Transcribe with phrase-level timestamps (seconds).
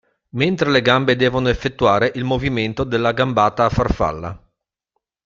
[0.29, 4.49] Mentre le gambe devono effettuare il movimento della gambata a farfalla.